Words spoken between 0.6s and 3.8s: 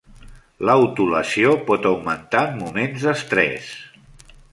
L'autolesió pot augmentar en moments d'estrès.